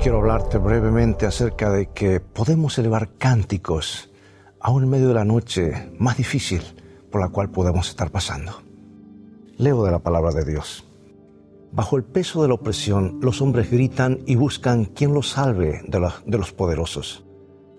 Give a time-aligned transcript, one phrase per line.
[0.00, 4.10] quiero hablarte brevemente acerca de que podemos elevar cánticos
[4.60, 6.62] aún en medio de la noche más difícil
[7.10, 8.62] por la cual podemos estar pasando.
[9.56, 10.86] Leo de la palabra de Dios.
[11.72, 15.98] Bajo el peso de la opresión, los hombres gritan y buscan quien los salve de
[15.98, 17.24] los, de los poderosos,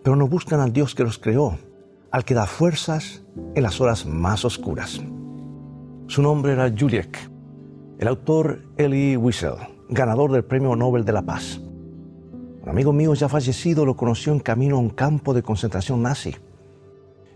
[0.03, 1.57] pero no buscan al Dios que los creó,
[2.11, 3.23] al que da fuerzas
[3.55, 5.01] en las horas más oscuras.
[6.07, 7.17] Su nombre era Juliek.
[7.97, 9.55] El autor Elie Wiesel,
[9.89, 11.61] ganador del Premio Nobel de la Paz.
[12.61, 16.35] Un amigo mío ya fallecido lo conoció en camino a un campo de concentración nazi.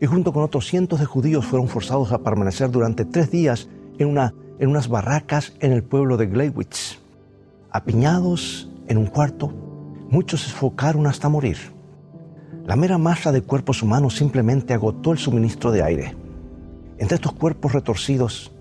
[0.02, 4.08] Y junto con otros cientos de judíos fueron forzados a permanecer durante tres días en,
[4.08, 7.00] una, en unas barracas en el pueblo de Gleiwitz.
[7.72, 9.54] Apiñados en un cuarto,
[10.10, 11.58] muchos se sofocaron hasta morir.
[12.66, 16.16] La mera masa de cuerpos humanos simplemente agotó el suministro de aire.
[16.98, 18.52] Entre estos cuerpos retorcidos,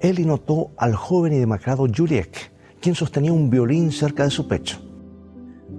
[0.00, 4.87] Eli notó al joven y demacrado Juliek, quien sostenía un violín cerca de su pecho.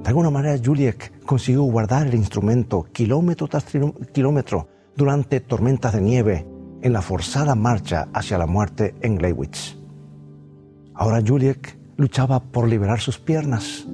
[0.04, 3.66] De alguna manera, Juliek consiguió guardar el instrumento kilómetro tras
[4.14, 6.48] kilómetro durante tormentas de nieve
[6.82, 9.78] en la forzada marcha hacia la muerte en Gleiwitz.
[10.94, 13.88] Ahora Juliek luchaba por liberar sus piernas.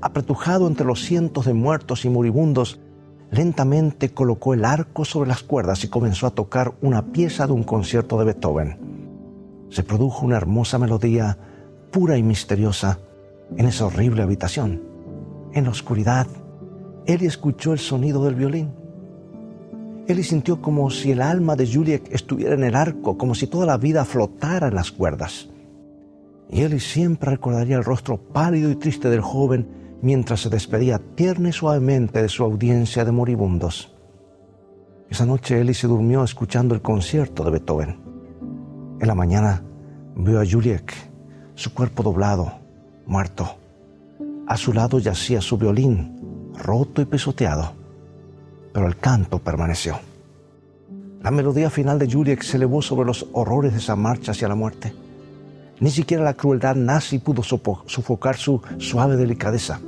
[0.00, 2.78] Apretujado entre los cientos de muertos y moribundos,
[3.32, 7.64] lentamente colocó el arco sobre las cuerdas y comenzó a tocar una pieza de un
[7.64, 8.78] concierto de Beethoven.
[9.70, 11.36] Se produjo una hermosa melodía,
[11.90, 13.00] pura y misteriosa,
[13.56, 14.87] en esa horrible habitación
[15.52, 16.26] en la oscuridad,
[17.06, 18.70] Eli escuchó el sonido del violín.
[20.06, 23.66] Eli sintió como si el alma de Juliet estuviera en el arco, como si toda
[23.66, 25.48] la vida flotara en las cuerdas.
[26.50, 29.68] Y Eli siempre recordaría el rostro pálido y triste del joven
[30.00, 33.94] mientras se despedía tierna y suavemente de su audiencia de moribundos.
[35.10, 38.00] Esa noche Eli se durmió escuchando el concierto de Beethoven.
[39.00, 39.62] En la mañana
[40.16, 40.92] vio a Juliet,
[41.54, 42.52] su cuerpo doblado,
[43.06, 43.56] muerto.
[44.48, 47.74] A su lado yacía su violín, roto y pisoteado,
[48.72, 50.00] pero el canto permaneció.
[51.20, 54.54] La melodía final de Juliet se elevó sobre los horrores de esa marcha hacia la
[54.54, 54.94] muerte.
[55.80, 59.80] Ni siquiera la crueldad nazi pudo sofocar su suave delicadeza.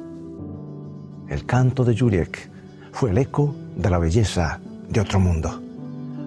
[1.31, 2.37] El canto de Juliet
[2.93, 4.61] fue el eco de la belleza
[4.91, 5.59] de otro mundo.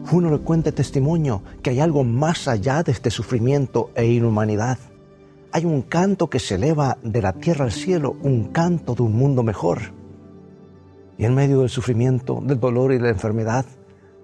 [0.06, 4.80] Fue un elocuente testimonio que hay algo más allá de este sufrimiento e inhumanidad
[5.54, 9.14] hay un canto que se eleva de la tierra al cielo, un canto de un
[9.14, 9.94] mundo mejor.
[11.16, 13.64] Y en medio del sufrimiento, del dolor y de la enfermedad,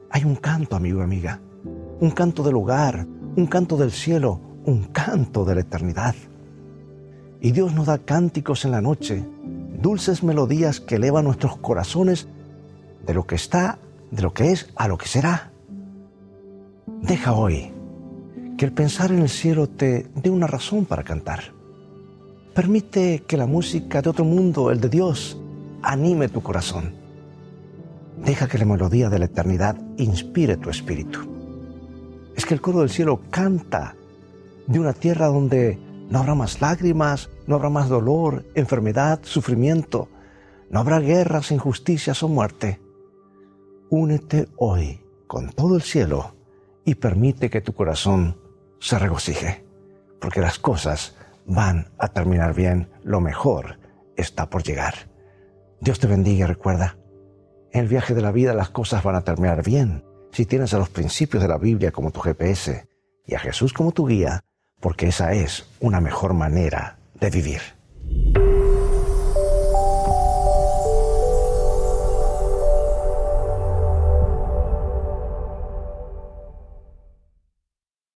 [0.10, 1.40] hay un canto, amigo y amiga.
[2.00, 6.16] Un canto del hogar, un canto del cielo, un canto de la eternidad.
[7.42, 9.24] Y Dios nos da cánticos en la noche,
[9.80, 12.28] dulces melodías que elevan nuestros corazones
[13.06, 13.78] de lo que está,
[14.10, 15.52] de lo que es, a lo que será.
[17.04, 17.72] Deja hoy
[18.60, 21.54] que el pensar en el cielo te dé una razón para cantar.
[22.54, 25.42] Permite que la música de otro mundo, el de Dios,
[25.82, 26.94] anime tu corazón.
[28.18, 31.20] Deja que la melodía de la eternidad inspire tu espíritu.
[32.36, 33.96] Es que el coro del cielo canta
[34.68, 40.10] de una tierra donde no habrá más lágrimas, no habrá más dolor, enfermedad, sufrimiento,
[40.70, 42.82] no habrá guerras, injusticias o muerte.
[43.90, 46.36] Únete hoy con todo el cielo
[46.84, 48.49] y permite que tu corazón
[48.80, 49.64] se regocije,
[50.20, 53.80] porque las cosas van a terminar bien, lo mejor
[54.16, 55.10] está por llegar.
[55.82, 56.98] Dios te bendiga y recuerda,
[57.72, 60.78] en el viaje de la vida las cosas van a terminar bien si tienes a
[60.78, 62.88] los principios de la Biblia como tu GPS
[63.26, 64.42] y a Jesús como tu guía,
[64.80, 67.62] porque esa es una mejor manera de vivir.